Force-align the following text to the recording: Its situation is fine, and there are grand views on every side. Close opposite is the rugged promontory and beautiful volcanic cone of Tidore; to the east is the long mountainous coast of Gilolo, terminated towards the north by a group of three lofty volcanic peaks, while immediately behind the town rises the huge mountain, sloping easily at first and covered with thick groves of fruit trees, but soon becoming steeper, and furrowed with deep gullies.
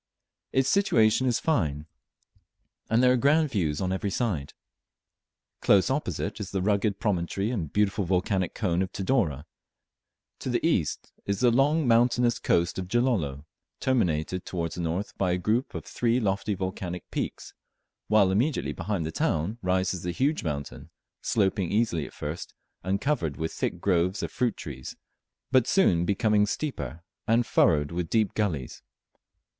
Its 0.51 0.67
situation 0.67 1.27
is 1.27 1.39
fine, 1.39 1.85
and 2.89 3.03
there 3.03 3.11
are 3.11 3.15
grand 3.17 3.51
views 3.51 3.79
on 3.79 3.91
every 3.93 4.09
side. 4.09 4.55
Close 5.61 5.91
opposite 5.91 6.39
is 6.39 6.49
the 6.49 6.59
rugged 6.63 6.99
promontory 6.99 7.51
and 7.51 7.71
beautiful 7.71 8.03
volcanic 8.03 8.55
cone 8.55 8.81
of 8.81 8.91
Tidore; 8.91 9.43
to 10.39 10.49
the 10.49 10.65
east 10.65 11.11
is 11.27 11.41
the 11.41 11.51
long 11.51 11.87
mountainous 11.87 12.39
coast 12.39 12.79
of 12.79 12.87
Gilolo, 12.87 13.45
terminated 13.79 14.43
towards 14.43 14.73
the 14.73 14.81
north 14.81 15.15
by 15.19 15.33
a 15.33 15.37
group 15.37 15.75
of 15.75 15.85
three 15.85 16.19
lofty 16.19 16.55
volcanic 16.55 17.11
peaks, 17.11 17.53
while 18.07 18.31
immediately 18.31 18.73
behind 18.73 19.05
the 19.05 19.11
town 19.11 19.59
rises 19.61 20.01
the 20.01 20.09
huge 20.09 20.43
mountain, 20.43 20.89
sloping 21.21 21.71
easily 21.71 22.07
at 22.07 22.13
first 22.13 22.55
and 22.83 22.99
covered 23.01 23.37
with 23.37 23.53
thick 23.53 23.79
groves 23.79 24.23
of 24.23 24.31
fruit 24.31 24.57
trees, 24.57 24.95
but 25.51 25.67
soon 25.67 26.05
becoming 26.05 26.47
steeper, 26.47 27.03
and 27.27 27.45
furrowed 27.45 27.91
with 27.91 28.09
deep 28.09 28.33
gullies. 28.33 28.81